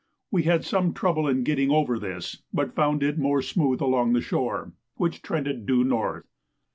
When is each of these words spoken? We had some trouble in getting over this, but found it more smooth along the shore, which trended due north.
We 0.31 0.41
had 0.45 0.65
some 0.65 0.93
trouble 0.95 1.27
in 1.27 1.43
getting 1.43 1.69
over 1.69 1.99
this, 1.99 2.41
but 2.51 2.73
found 2.73 3.03
it 3.03 3.19
more 3.19 3.43
smooth 3.43 3.81
along 3.83 4.13
the 4.13 4.19
shore, 4.21 4.73
which 4.95 5.21
trended 5.21 5.67
due 5.67 5.83
north. 5.83 6.25